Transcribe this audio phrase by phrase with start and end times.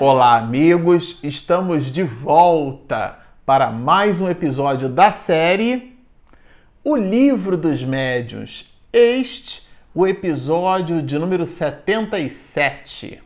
[0.00, 1.18] Olá, amigos!
[1.24, 5.98] Estamos de volta para mais um episódio da série
[6.84, 8.72] O Livro dos Médiuns.
[8.92, 13.20] Este, o episódio de número 77.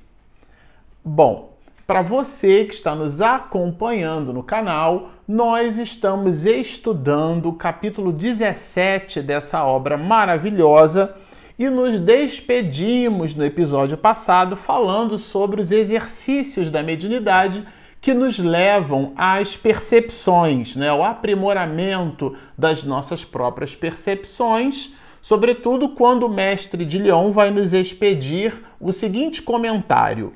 [1.04, 1.52] Bom,
[1.86, 9.62] para você que está nos acompanhando no canal, nós estamos estudando o capítulo 17 dessa
[9.62, 11.14] obra maravilhosa
[11.58, 17.64] e nos despedimos no episódio passado falando sobre os exercícios da mediunidade
[18.00, 20.92] que nos levam às percepções, né?
[20.92, 28.54] o aprimoramento das nossas próprias percepções, sobretudo quando o mestre de Lyon vai nos expedir
[28.80, 30.32] o seguinte comentário.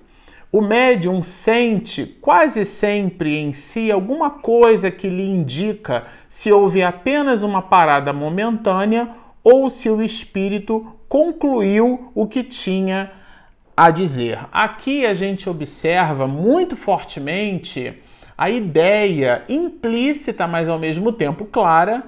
[0.53, 7.43] O médium sente quase sempre em si alguma coisa que lhe indica se houve apenas
[7.43, 9.11] uma parada momentânea
[9.43, 13.11] ou se o espírito concluiu o que tinha
[13.77, 14.39] a dizer.
[14.53, 17.95] Aqui a gente observa muito fortemente
[18.37, 22.05] a ideia implícita, mas ao mesmo tempo clara,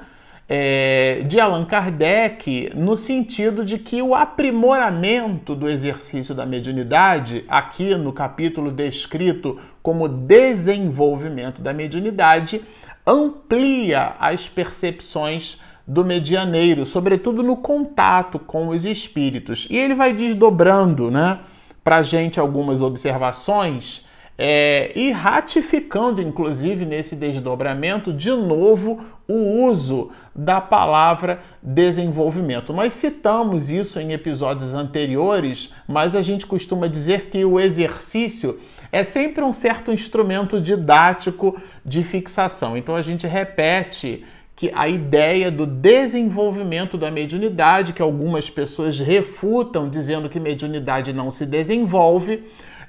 [0.49, 7.95] é, de Allan Kardec, no sentido de que o aprimoramento do exercício da mediunidade, aqui
[7.95, 12.63] no capítulo descrito como desenvolvimento da mediunidade,
[13.07, 19.67] amplia as percepções do medianeiro, sobretudo no contato com os espíritos.
[19.70, 21.39] E ele vai desdobrando né,
[21.83, 30.11] para a gente algumas observações é, e ratificando, inclusive, nesse desdobramento, de novo o uso
[30.36, 32.73] da palavra desenvolvimento.
[32.73, 38.61] Nós citamos isso em episódios anteriores, mas a gente costuma dizer que o exercício
[38.92, 42.77] é sempre um certo instrumento didático de fixação.
[42.77, 44.25] Então a gente repete
[44.59, 51.30] que a ideia do desenvolvimento da mediunidade, que algumas pessoas refutam dizendo que mediunidade não
[51.30, 52.42] se desenvolve,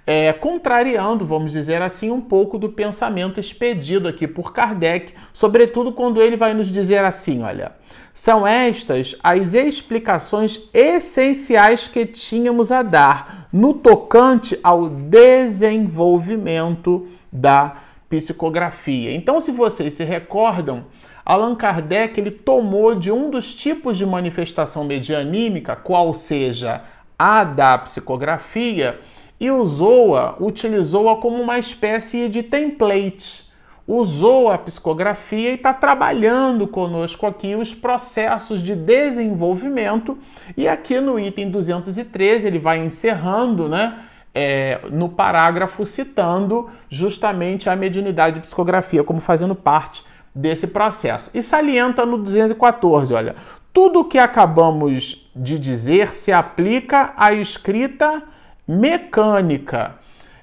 [0.04, 6.20] é, contrariando, vamos dizer assim, um pouco do pensamento expedido aqui por Kardec, sobretudo quando
[6.20, 7.74] ele vai nos dizer assim: olha,
[8.16, 17.76] são estas as explicações essenciais que tínhamos a dar no tocante ao desenvolvimento da
[18.10, 19.14] psicografia.
[19.14, 20.86] Então, se vocês se recordam,
[21.30, 26.82] Allan Kardec ele tomou de um dos tipos de manifestação medianímica, qual seja
[27.20, 29.00] a da psicografia,
[29.40, 33.48] e usou-a, utilizou-a como uma espécie de template.
[33.88, 40.18] Usou a psicografia e está trabalhando conosco aqui os processos de desenvolvimento.
[40.58, 44.00] E aqui no item 213 ele vai encerrando, né?
[44.34, 51.30] É, no parágrafo citando justamente a mediunidade de psicografia como fazendo parte desse processo.
[51.34, 53.36] E salienta no 214, olha,
[53.74, 58.24] tudo o que acabamos de dizer se aplica à escrita
[58.68, 59.96] mecânica.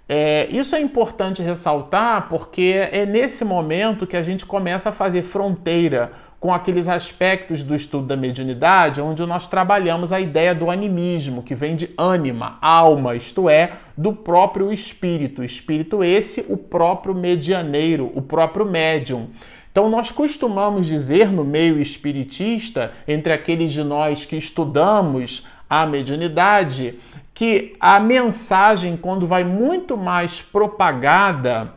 [0.08, 5.22] É, isso é importante ressaltar porque é nesse momento que a gente começa a fazer
[5.22, 11.42] fronteira com aqueles aspectos do estudo da mediunidade onde nós trabalhamos a ideia do animismo,
[11.42, 15.42] que vem de ânima, alma, isto é, do próprio espírito.
[15.42, 19.28] Espírito esse, o próprio medianeiro, o próprio médium.
[19.76, 26.98] Então, nós costumamos dizer no meio espiritista, entre aqueles de nós que estudamos a mediunidade,
[27.34, 31.75] que a mensagem, quando vai muito mais propagada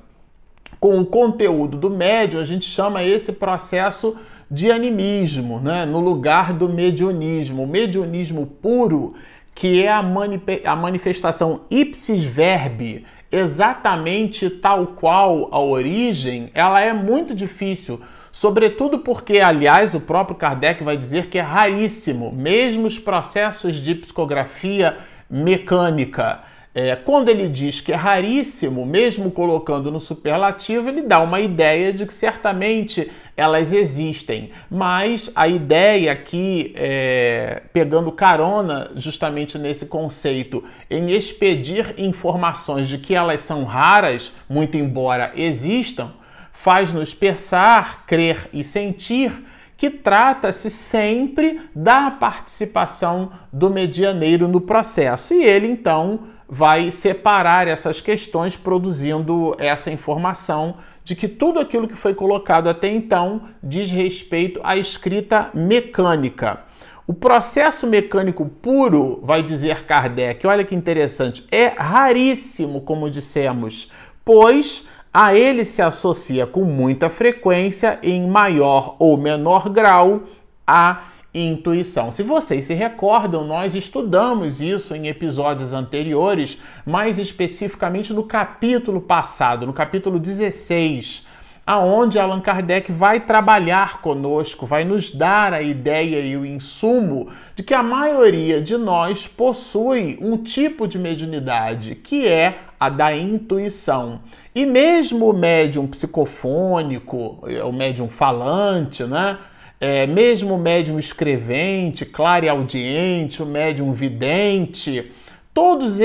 [0.80, 4.16] com o conteúdo do médium, a gente chama esse processo
[4.50, 5.86] de animismo, né?
[5.86, 7.64] no lugar do mediunismo.
[7.64, 9.14] O mediunismo puro,
[9.54, 17.36] que é a, a manifestação ipsis verbi, exatamente tal qual a origem, ela é muito
[17.36, 18.02] difícil.
[18.32, 23.96] Sobretudo porque, aliás, o próprio Kardec vai dizer que é raríssimo, mesmo os processos de
[23.96, 24.98] psicografia
[25.30, 26.42] mecânica.
[26.74, 31.92] É, quando ele diz que é raríssimo, mesmo colocando no superlativo, ele dá uma ideia
[31.92, 34.52] de que certamente elas existem.
[34.70, 43.16] Mas a ideia aqui, é, pegando carona justamente nesse conceito, em expedir informações de que
[43.16, 46.12] elas são raras, muito embora existam,
[46.52, 49.32] faz-nos pensar, crer e sentir
[49.78, 55.34] que trata-se sempre da participação do medianeiro no processo.
[55.34, 60.76] E ele então vai separar essas questões, produzindo essa informação
[61.10, 66.60] de que tudo aquilo que foi colocado até então diz respeito à escrita mecânica.
[67.08, 73.92] O processo mecânico puro, vai dizer Kardec, olha que interessante, é raríssimo, como dissemos,
[74.24, 80.22] pois a ele se associa com muita frequência, em maior ou menor grau,
[80.68, 82.12] a intuição.
[82.12, 89.66] Se vocês se recordam, nós estudamos isso em episódios anteriores, mais especificamente no capítulo passado,
[89.66, 91.28] no capítulo 16,
[91.66, 97.62] aonde Allan Kardec vai trabalhar conosco, vai nos dar a ideia e o insumo de
[97.62, 104.22] que a maioria de nós possui um tipo de mediunidade, que é a da intuição.
[104.56, 109.38] E mesmo o médium psicofônico, o médium falante, né?
[109.80, 115.12] É, mesmo o médium escrevente, clareaudiente, o médium vidente,
[115.52, 116.00] Todas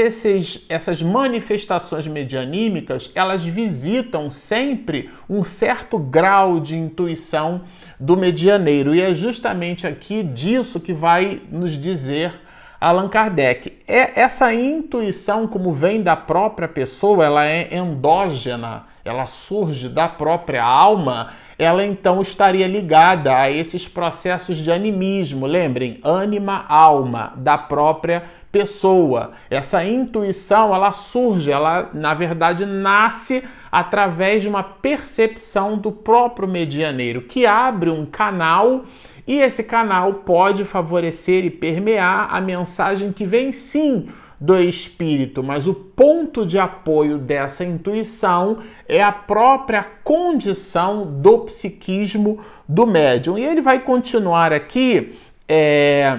[0.69, 7.61] essas manifestações medianímicas, elas visitam sempre um certo grau de intuição
[8.01, 8.95] do medianeiro.
[8.95, 12.35] E é justamente aqui disso que vai nos dizer
[12.81, 13.75] Allan Kardec.
[13.87, 20.65] É essa intuição, como vem da própria pessoa, ela é endógena, ela surge da própria
[20.65, 25.47] alma, ela então estaria ligada a esses processos de animismo.
[25.47, 29.33] Lembrem, ânima, alma da própria pessoa.
[29.51, 37.23] Essa intuição, ela surge, ela na verdade nasce através de uma percepção do próprio medianeiro,
[37.23, 38.85] que abre um canal
[39.27, 44.09] e esse canal pode favorecer e permear a mensagem que vem sim
[44.41, 48.59] do espírito, mas o ponto de apoio dessa intuição
[48.89, 53.39] é a própria condição do psiquismo do médium.
[53.39, 55.19] E ele vai continuar aqui.
[55.49, 56.19] É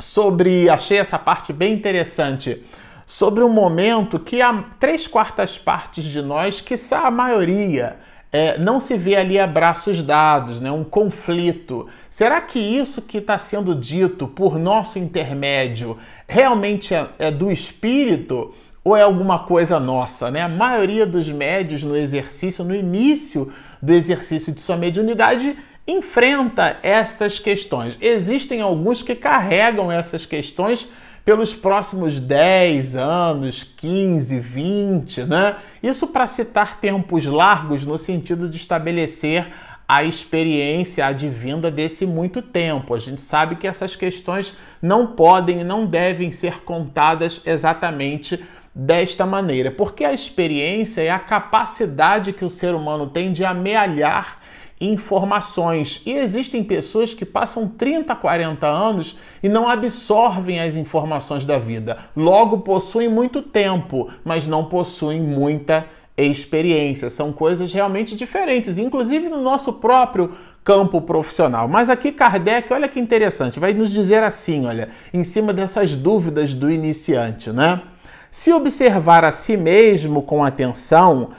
[0.00, 0.68] sobre.
[0.68, 2.64] Achei essa parte bem interessante.
[3.06, 6.76] Sobre um momento que há três quartas partes de nós, que
[7.06, 7.96] a maioria,
[8.32, 10.70] é, não se vê ali a braços dados, né?
[10.70, 11.88] um conflito.
[12.08, 15.98] Será que isso que está sendo dito por nosso intermédio
[16.28, 18.54] realmente é, é, do espírito
[18.84, 20.30] ou é alguma coisa nossa?
[20.30, 20.42] Né?
[20.42, 25.56] A maioria dos médios no exercício, no início do exercício de sua mediunidade,
[25.86, 27.96] enfrenta estas questões.
[28.00, 30.88] Existem alguns que carregam essas questões
[31.24, 35.56] pelos próximos 10 anos, 15, 20, né?
[35.82, 39.46] Isso para citar tempos largos no sentido de estabelecer
[39.88, 42.94] a experiência advinda desse muito tempo.
[42.94, 49.26] A gente sabe que essas questões não podem e não devem ser contadas exatamente desta
[49.26, 54.39] maneira, porque a experiência é a capacidade que o ser humano tem de amealhar
[54.80, 56.00] informações.
[56.06, 61.98] E existem pessoas que passam 30, 40 anos e não absorvem as informações da vida.
[62.16, 65.86] Logo possuem muito tempo, mas não possuem muita
[66.16, 67.10] experiência.
[67.10, 70.32] São coisas realmente diferentes, inclusive no nosso próprio
[70.64, 71.68] campo profissional.
[71.68, 76.54] Mas aqui Kardec, olha que interessante, vai nos dizer assim, olha, em cima dessas dúvidas
[76.54, 77.82] do iniciante, né?
[78.30, 81.30] Se observar a si mesmo com atenção,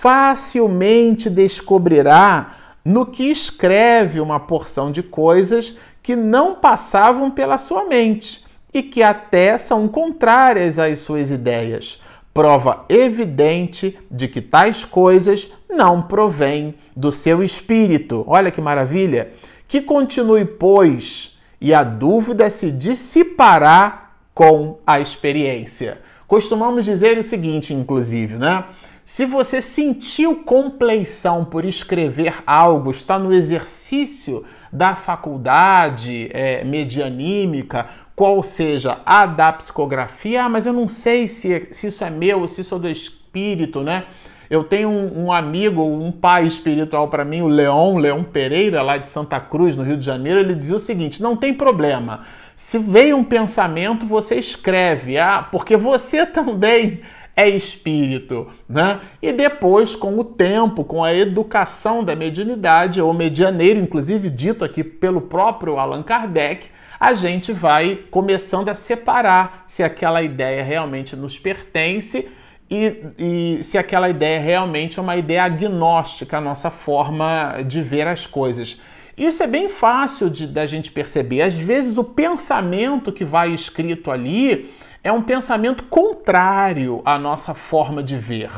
[0.00, 2.54] facilmente descobrirá
[2.88, 8.42] no que escreve uma porção de coisas que não passavam pela sua mente
[8.72, 12.00] e que até são contrárias às suas ideias.
[12.32, 18.24] Prova evidente de que tais coisas não provêm do seu espírito.
[18.26, 19.32] Olha que maravilha!
[19.66, 25.98] Que continue, pois, e a dúvida se dissipará com a experiência.
[26.26, 28.64] Costumamos dizer o seguinte, inclusive, né?
[29.10, 38.42] Se você sentiu compleição por escrever algo, está no exercício da faculdade é, medianímica, qual
[38.42, 42.60] seja a da psicografia, ah, mas eu não sei se, se isso é meu, se
[42.60, 44.04] isso é do espírito, né?
[44.50, 48.98] Eu tenho um, um amigo, um pai espiritual para mim, o Leon, Leon Pereira, lá
[48.98, 52.26] de Santa Cruz, no Rio de Janeiro, ele dizia o seguinte: não tem problema.
[52.54, 57.00] Se veio um pensamento, você escreve, ah, porque você também
[57.38, 58.98] é espírito, né?
[59.22, 64.82] E depois, com o tempo, com a educação da mediunidade, ou medianeiro, inclusive dito aqui
[64.82, 66.66] pelo próprio Allan Kardec,
[66.98, 72.28] a gente vai começando a separar se aquela ideia realmente nos pertence
[72.68, 78.08] e, e, se aquela ideia realmente é uma ideia agnóstica, a nossa forma de ver
[78.08, 78.80] as coisas.
[79.16, 81.42] Isso é bem fácil de, da gente perceber.
[81.42, 84.68] Às vezes, o pensamento que vai escrito ali
[85.02, 88.50] é um pensamento contrário à nossa forma de ver.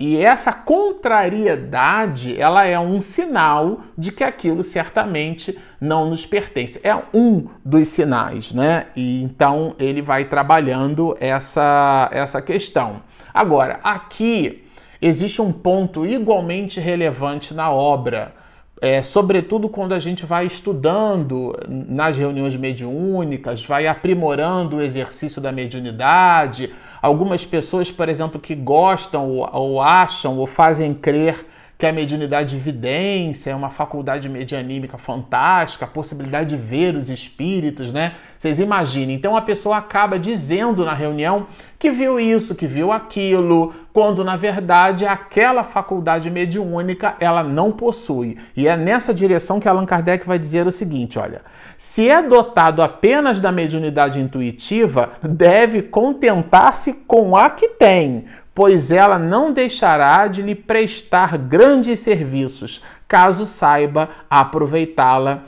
[0.00, 6.80] E essa contrariedade, ela é um sinal de que aquilo certamente não nos pertence.
[6.84, 8.86] É um dos sinais, né?
[8.94, 13.02] E então ele vai trabalhando essa essa questão.
[13.34, 14.64] Agora, aqui
[15.02, 18.37] existe um ponto igualmente relevante na obra
[18.80, 25.50] é, sobretudo quando a gente vai estudando nas reuniões mediúnicas, vai aprimorando o exercício da
[25.50, 26.72] mediunidade.
[27.02, 31.46] Algumas pessoas, por exemplo, que gostam ou, ou acham ou fazem crer
[31.78, 37.08] que a mediunidade de evidência é uma faculdade medianímica fantástica, a possibilidade de ver os
[37.08, 38.16] espíritos, né?
[38.36, 39.14] Vocês imaginem.
[39.14, 41.46] Então a pessoa acaba dizendo na reunião
[41.78, 48.36] que viu isso, que viu aquilo, quando na verdade aquela faculdade mediúnica ela não possui.
[48.56, 51.42] E é nessa direção que Allan Kardec vai dizer o seguinte, olha:
[51.76, 58.24] se é dotado apenas da mediunidade intuitiva, deve contentar-se com a que tem
[58.58, 65.44] pois ela não deixará de lhe prestar grandes serviços, caso saiba aproveitá-la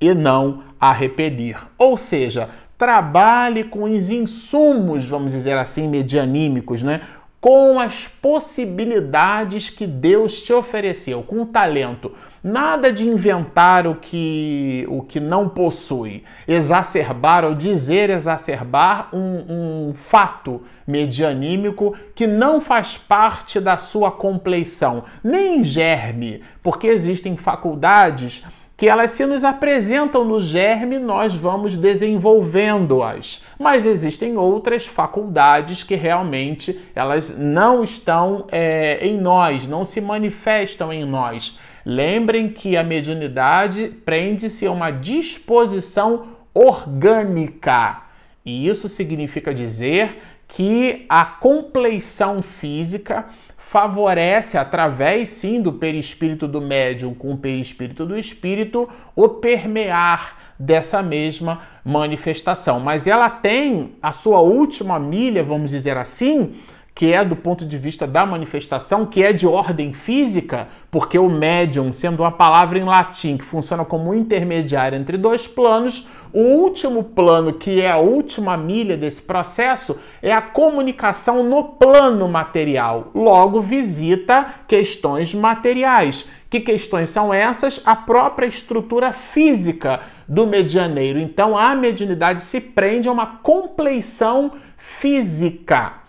[0.00, 1.56] e não a repelir.
[1.76, 7.00] Ou seja, trabalhe com os insumos, vamos dizer assim, medianímicos, né?
[7.44, 12.10] Com as possibilidades que Deus te ofereceu, com o talento.
[12.42, 19.92] Nada de inventar o que, o que não possui, exacerbar ou dizer exacerbar um, um
[19.92, 28.42] fato medianímico que não faz parte da sua compleição, nem germe, porque existem faculdades
[28.76, 33.44] que elas se nos apresentam no germe, nós vamos desenvolvendo-as.
[33.58, 40.92] Mas existem outras faculdades que realmente elas não estão é, em nós, não se manifestam
[40.92, 41.58] em nós.
[41.86, 48.02] Lembrem que a mediunidade prende-se a uma disposição orgânica.
[48.44, 53.26] E isso significa dizer que a compleição física
[53.74, 61.02] favorece, através sim do perispírito do médium com o perispírito do espírito, o permear dessa
[61.02, 62.78] mesma manifestação.
[62.78, 66.54] Mas ela tem a sua última milha, vamos dizer assim,
[66.94, 71.28] que é do ponto de vista da manifestação, que é de ordem física, porque o
[71.28, 77.02] médium, sendo uma palavra em latim que funciona como intermediário entre dois planos, o último
[77.02, 83.10] plano, que é a última milha desse processo, é a comunicação no plano material.
[83.14, 86.28] Logo, visita questões materiais.
[86.50, 87.80] Que questões são essas?
[87.84, 91.20] A própria estrutura física do medianeiro.
[91.20, 96.03] Então, a mediunidade se prende a uma compleição física.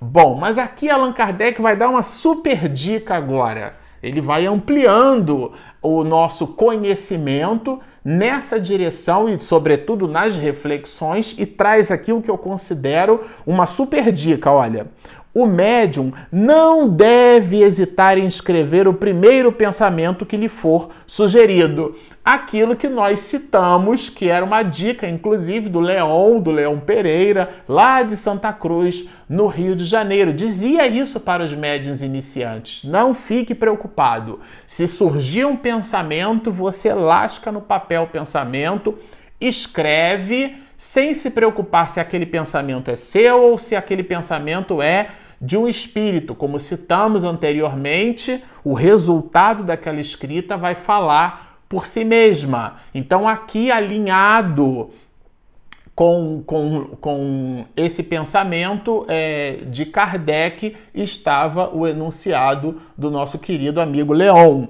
[0.00, 3.76] Bom, mas aqui Allan Kardec vai dar uma super dica agora.
[4.00, 5.52] Ele vai ampliando
[5.82, 12.38] o nosso conhecimento nessa direção e, sobretudo, nas reflexões e traz aqui o que eu
[12.38, 14.52] considero uma super dica.
[14.52, 14.86] Olha,
[15.34, 21.94] o médium não deve hesitar em escrever o primeiro pensamento que lhe for sugerido.
[22.30, 28.02] Aquilo que nós citamos, que era uma dica, inclusive, do Leão, do Leão Pereira, lá
[28.02, 30.30] de Santa Cruz, no Rio de Janeiro.
[30.30, 32.84] Dizia isso para os médiuns iniciantes.
[32.84, 34.40] Não fique preocupado.
[34.66, 38.98] Se surgir um pensamento, você lasca no papel o pensamento,
[39.40, 45.08] escreve, sem se preocupar se aquele pensamento é seu ou se aquele pensamento é
[45.40, 46.34] de um espírito.
[46.34, 52.76] Como citamos anteriormente, o resultado daquela escrita vai falar por si mesma.
[52.94, 54.90] Então, aqui alinhado
[55.98, 64.12] com, com, com esse pensamento é, de Kardec estava o enunciado do nosso querido amigo
[64.12, 64.66] Leon.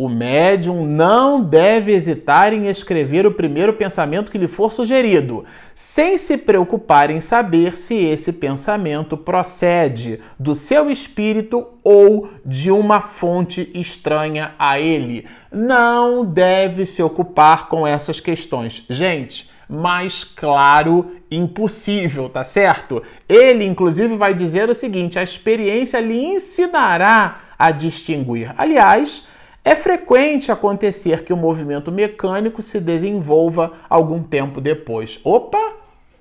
[0.00, 6.16] O médium não deve hesitar em escrever o primeiro pensamento que lhe for sugerido, sem
[6.16, 13.72] se preocupar em saber se esse pensamento procede do seu espírito ou de uma fonte
[13.74, 15.26] estranha a ele.
[15.50, 18.86] Não deve se ocupar com essas questões.
[18.88, 23.02] Gente, mais claro impossível, tá certo?
[23.28, 28.54] Ele, inclusive, vai dizer o seguinte: a experiência lhe ensinará a distinguir.
[28.56, 29.26] Aliás,
[29.64, 35.20] é frequente acontecer que o movimento mecânico se desenvolva algum tempo depois.
[35.22, 35.74] Opa!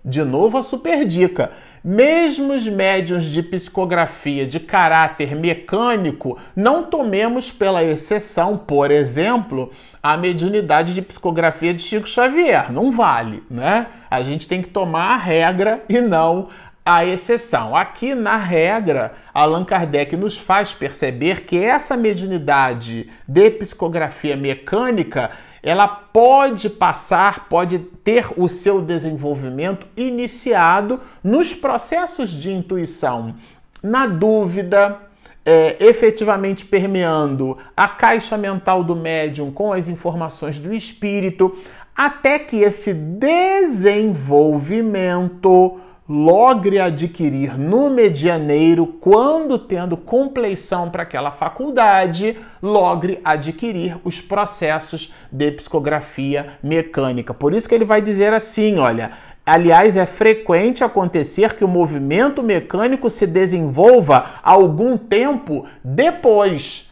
[0.03, 1.51] De novo a super dica.
[1.83, 10.17] Mesmo os médiums de psicografia de caráter mecânico, não tomemos pela exceção, por exemplo, a
[10.17, 12.71] mediunidade de psicografia de Chico Xavier.
[12.71, 13.87] Não vale, né?
[14.09, 16.49] A gente tem que tomar a regra e não
[16.87, 17.75] a exceção.
[17.75, 25.85] Aqui na regra, Allan Kardec nos faz perceber que essa mediunidade de psicografia mecânica, ela
[25.85, 33.35] pode passar, pode ter o seu desenvolvimento iniciado nos processos de intuição.
[33.83, 34.97] Na dúvida,
[35.45, 41.53] é, efetivamente permeando a caixa mental do médium com as informações do espírito,
[41.93, 53.19] até que esse desenvolvimento logre adquirir no medianeiro, quando tendo compleição para aquela faculdade, logre
[53.23, 57.33] adquirir os processos de psicografia mecânica.
[57.33, 59.11] Por isso que ele vai dizer assim, olha,
[59.45, 66.86] aliás, é frequente acontecer que o movimento mecânico se desenvolva algum tempo depois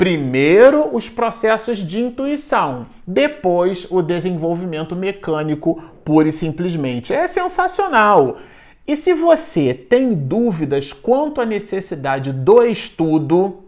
[0.00, 7.12] Primeiro, os processos de intuição, depois, o desenvolvimento mecânico, pura e simplesmente.
[7.12, 8.38] É sensacional.
[8.88, 13.58] E se você tem dúvidas quanto à necessidade do estudo,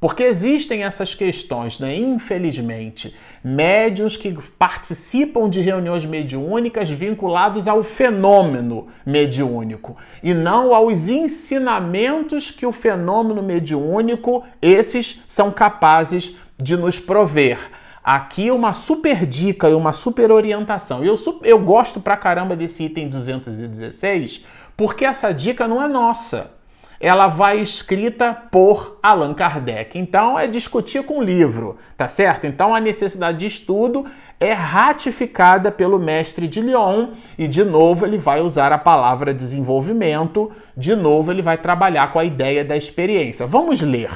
[0.00, 1.94] porque existem essas questões, né?
[1.94, 3.14] Infelizmente,
[3.44, 12.64] médios que participam de reuniões mediúnicas vinculados ao fenômeno mediúnico e não aos ensinamentos que
[12.64, 17.58] o fenômeno mediúnico esses são capazes de nos prover.
[18.02, 21.04] Aqui uma super dica e uma super orientação.
[21.04, 26.58] Eu, eu gosto pra caramba desse item 216 porque essa dica não é nossa
[27.00, 29.98] ela vai escrita por Allan Kardec.
[29.98, 32.46] Então é discutir com o livro, tá certo?
[32.46, 34.04] Então a necessidade de estudo
[34.38, 40.52] é ratificada pelo mestre de Lyon e de novo ele vai usar a palavra desenvolvimento,
[40.76, 43.46] de novo ele vai trabalhar com a ideia da experiência.
[43.46, 44.10] Vamos ler.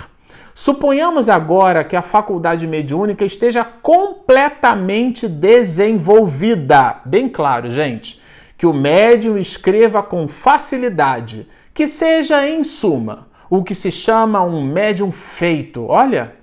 [0.55, 7.01] Suponhamos agora que a faculdade mediúnica esteja completamente desenvolvida.
[7.05, 8.21] Bem claro, gente,
[8.57, 14.63] que o médium escreva com facilidade que seja, em suma, o que se chama um
[14.65, 15.85] médium feito.
[15.87, 16.37] Olha,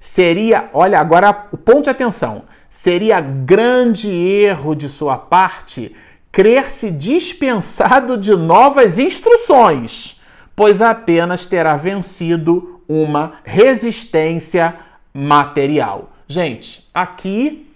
[0.00, 5.94] seria, olha, agora ponte atenção, seria grande erro de sua parte
[6.34, 10.20] crer-se dispensado de novas instruções,
[10.56, 14.74] pois apenas terá vencido uma resistência
[15.14, 16.10] material.
[16.26, 17.70] Gente, aqui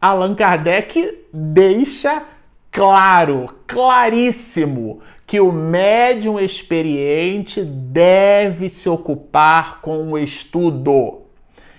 [0.00, 2.24] Allan Kardec deixa
[2.72, 5.00] claro, claríssimo,
[5.30, 11.22] que o médium experiente deve se ocupar com o estudo.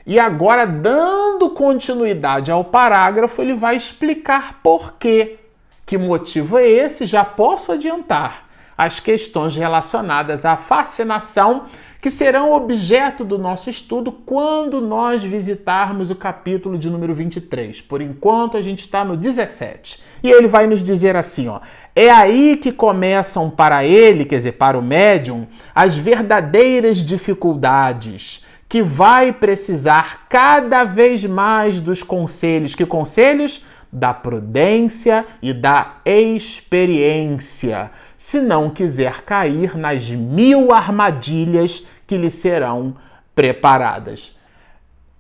[0.08, 5.38] E agora, dando continuidade ao parágrafo, ele vai explicar por quê.
[5.86, 7.05] Que motivo é esse?
[7.05, 11.65] Já posso adiantar as questões relacionadas à fascinação
[12.01, 17.79] que serão objeto do nosso estudo quando nós visitarmos o capítulo de número 23.
[17.81, 20.01] Por enquanto, a gente está no 17.
[20.24, 21.59] E ele vai nos dizer assim, ó:
[21.96, 28.81] é aí que começam para ele, quer dizer, para o médium, as verdadeiras dificuldades, que
[28.81, 32.74] vai precisar cada vez mais dos conselhos.
[32.74, 33.64] Que conselhos?
[33.94, 42.97] Da prudência e da experiência, se não quiser cair nas mil armadilhas que lhe serão
[43.33, 44.35] preparadas.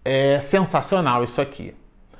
[0.03, 1.73] É sensacional isso aqui,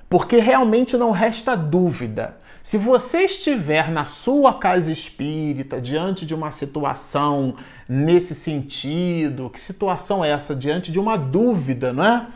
[0.10, 6.52] porque realmente não resta dúvida se você estiver na sua casa espírita, diante de uma
[6.52, 7.56] situação
[7.90, 10.56] nesse sentido, que situação é essa?
[10.56, 12.28] Diante de uma dúvida, não é?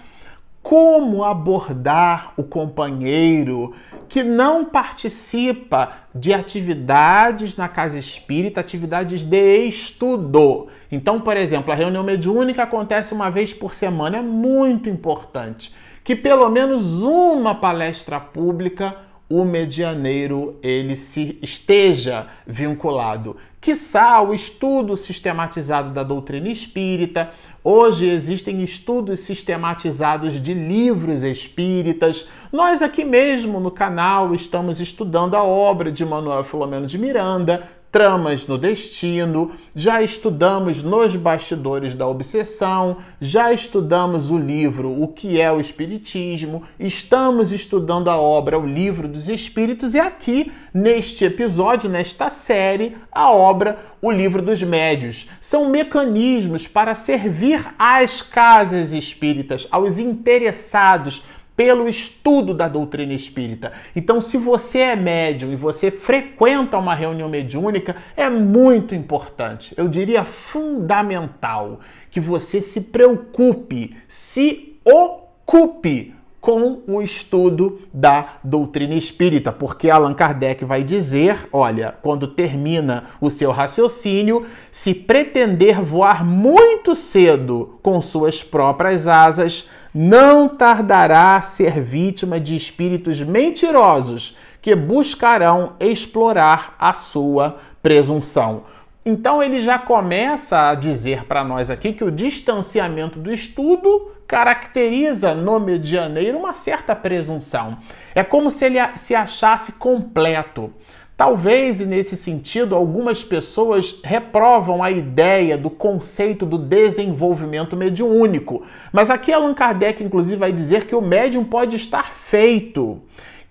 [0.61, 3.73] Como abordar o companheiro
[4.09, 10.67] que não participa de atividades na casa espírita, atividades de estudo?
[10.91, 16.15] Então, por exemplo, a reunião mediúnica acontece uma vez por semana, é muito importante que
[16.15, 18.95] pelo menos uma palestra pública
[19.27, 23.37] o medianeiro ele se esteja vinculado.
[23.59, 27.31] Quiçá o estudo sistematizado da doutrina espírita.
[27.63, 32.29] Hoje existem estudos sistematizados de livros espíritas.
[32.51, 38.45] Nós aqui mesmo no canal estamos estudando a obra de Manuel Filomeno de Miranda, Tramas
[38.45, 45.49] no Destino, já estudamos nos bastidores da obsessão, já estudamos o livro O que é
[45.49, 52.29] o Espiritismo, estamos estudando a obra O Livro dos Espíritos e aqui neste episódio, nesta
[52.29, 55.29] série, a obra O Livro dos Médios.
[55.39, 61.23] São mecanismos para servir às casas espíritas, aos interessados
[61.55, 63.71] pelo estudo da doutrina espírita.
[63.95, 69.87] Então, se você é médium e você frequenta uma reunião mediúnica, é muito importante, eu
[69.87, 76.14] diria fundamental, que você se preocupe, se ocupe
[76.45, 83.31] com o estudo da doutrina espírita, porque Allan Kardec vai dizer, olha, quando termina o
[83.31, 91.81] seu raciocínio, se pretender voar muito cedo com suas próprias asas, não tardará a ser
[91.81, 98.65] vítima de espíritos mentirosos que buscarão explorar a sua presunção.
[99.03, 105.33] Então ele já começa a dizer para nós aqui que o distanciamento do estudo caracteriza
[105.33, 107.77] no medianeiro uma certa presunção.
[108.13, 110.73] É como se ele se achasse completo.
[111.17, 118.63] Talvez, nesse sentido, algumas pessoas reprovam a ideia do conceito do desenvolvimento mediúnico.
[118.91, 123.01] Mas aqui Allan Kardec, inclusive, vai dizer que o médium pode estar feito.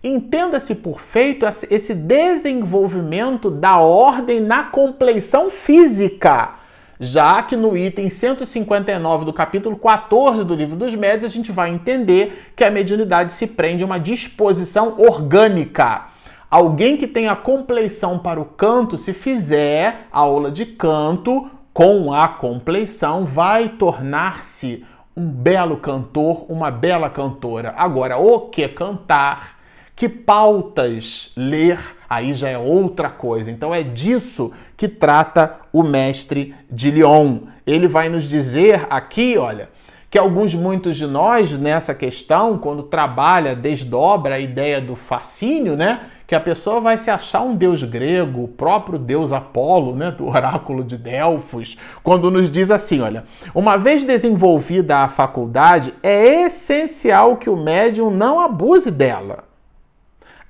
[0.03, 6.64] Entenda-se por feito esse desenvolvimento da ordem na compleição física.
[7.01, 11.71] Já que no item 159 do capítulo 14 do livro dos médios a gente vai
[11.71, 16.07] entender que a mediunidade se prende a uma disposição orgânica.
[16.51, 23.25] Alguém que tenha compleição para o canto, se fizer aula de canto com a compleição,
[23.25, 24.85] vai tornar-se
[25.17, 27.75] um belo cantor, uma bela cantora.
[27.77, 29.59] Agora, o que cantar,
[29.97, 31.79] que pautas ler,
[32.15, 33.51] aí já é outra coisa.
[33.51, 37.39] Então é disso que trata o mestre de Lyon.
[37.67, 39.69] Ele vai nos dizer aqui, olha,
[40.15, 46.03] que alguns, muitos de nós nessa questão, quando trabalha, desdobra a ideia do fascínio, né?
[46.25, 50.13] Que a pessoa vai se achar um deus grego, o próprio deus Apolo, né?
[50.13, 56.45] Do oráculo de Delfos, quando nos diz assim: olha, uma vez desenvolvida a faculdade, é
[56.45, 59.43] essencial que o médium não abuse dela.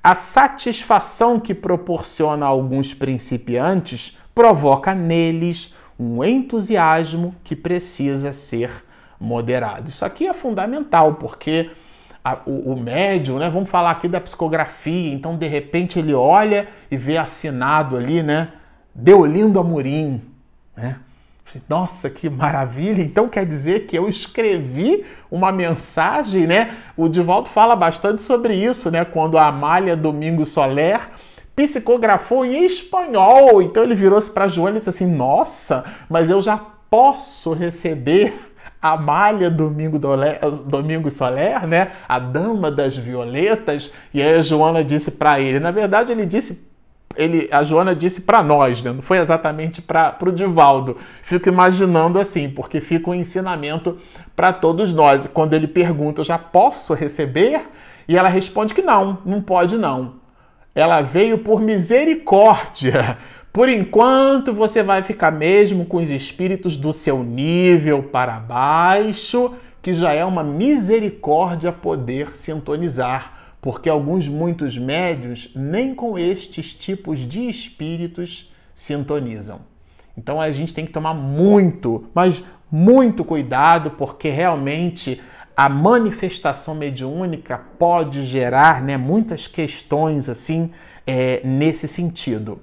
[0.05, 8.85] A satisfação que proporciona a alguns principiantes provoca neles um entusiasmo que precisa ser
[9.19, 9.89] moderado.
[9.89, 11.71] Isso aqui é fundamental, porque
[12.23, 13.49] a, o, o médium, né?
[13.49, 18.53] Vamos falar aqui da psicografia, então de repente ele olha e vê assinado ali, né?
[18.95, 20.21] Deolindo Amorim,
[20.77, 20.97] né?
[21.69, 23.03] Nossa, que maravilha!
[23.03, 26.77] Então quer dizer que eu escrevi uma mensagem, né?
[26.97, 29.05] O Divaldo fala bastante sobre isso, né?
[29.05, 31.01] Quando a Amália Domingo Soler
[31.55, 33.63] psicografou em espanhol.
[33.63, 36.57] Então ele virou-se para Joana e disse assim: Nossa, mas eu já
[36.91, 38.35] posso receber
[38.81, 41.93] Amália Domingo, Dole, Domingo Soler, né?
[42.09, 43.93] A dama das violetas.
[44.13, 45.59] E aí a Joana disse para ele.
[45.61, 46.74] Na verdade, ele disse
[47.17, 48.93] ele, a Joana disse para nós, né?
[48.93, 50.97] não foi exatamente para o Divaldo.
[51.23, 53.99] Fico imaginando assim, porque fica um ensinamento
[54.35, 55.27] para todos nós.
[55.27, 57.63] Quando ele pergunta, já posso receber?
[58.09, 60.15] E ela responde que não, não pode não.
[60.75, 63.19] Ela veio por misericórdia.
[63.53, 69.95] Por enquanto, você vai ficar mesmo com os espíritos do seu nível para baixo, que
[69.95, 73.34] já é uma misericórdia poder sintonizar
[73.65, 79.61] porque alguns muitos médios nem com estes tipos de espíritos sintonizam.
[80.19, 85.19] Então a gente tem que tomar muito, mas muito cuidado, porque realmente
[85.57, 90.71] a manifestação mediúnica pode gerar né, muitas questões assim
[91.07, 92.61] é, nesse sentido.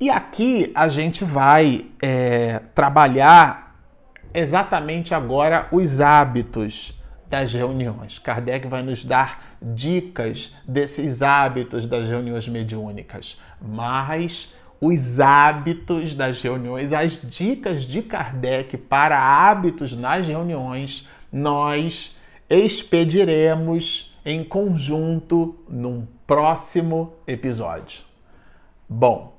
[0.00, 3.76] E aqui a gente vai é, trabalhar
[4.34, 6.97] exatamente agora os hábitos
[7.28, 8.18] das reuniões.
[8.18, 16.92] Kardec vai nos dar dicas desses hábitos das reuniões mediúnicas, mas os hábitos das reuniões,
[16.92, 22.16] as dicas de Kardec para hábitos nas reuniões, nós
[22.48, 28.02] expediremos em conjunto num próximo episódio.
[28.88, 29.36] Bom,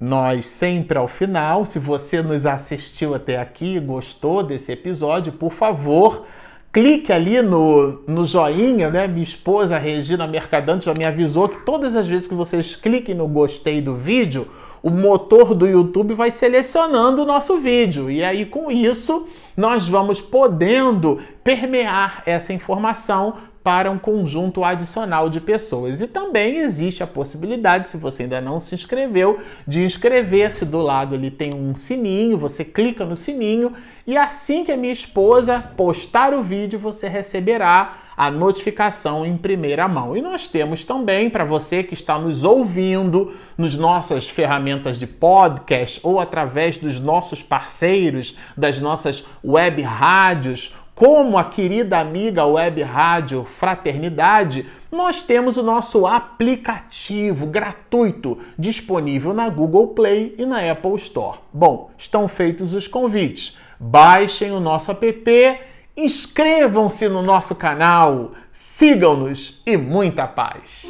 [0.00, 6.26] nós sempre ao final, se você nos assistiu até aqui gostou desse episódio, por favor,
[6.72, 9.06] clique ali no, no joinha, né?
[9.06, 13.26] Minha esposa Regina Mercadante já me avisou que todas as vezes que vocês cliquem no
[13.26, 14.48] gostei do vídeo,
[14.82, 18.10] o motor do YouTube vai selecionando o nosso vídeo.
[18.10, 19.26] E aí, com isso,
[19.56, 23.34] nós vamos podendo permear essa informação
[23.68, 26.00] para um conjunto adicional de pessoas.
[26.00, 30.64] E também existe a possibilidade, se você ainda não se inscreveu, de inscrever-se.
[30.64, 33.74] Do lado ali tem um sininho, você clica no sininho
[34.06, 39.86] e assim que a minha esposa postar o vídeo, você receberá a notificação em primeira
[39.86, 40.16] mão.
[40.16, 46.00] E nós temos também, para você que está nos ouvindo nos nossas ferramentas de podcast
[46.02, 53.46] ou através dos nossos parceiros, das nossas web rádios, como a querida amiga web rádio
[53.60, 61.38] Fraternidade, nós temos o nosso aplicativo gratuito disponível na Google Play e na Apple Store.
[61.52, 63.56] Bom, estão feitos os convites.
[63.78, 65.60] Baixem o nosso app,
[65.96, 70.84] inscrevam-se no nosso canal, sigam-nos e muita paz!